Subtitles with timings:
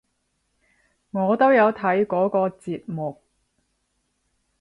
[1.11, 3.21] 我都有睇嗰個節目！